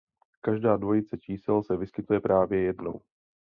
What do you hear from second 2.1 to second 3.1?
právě jednou.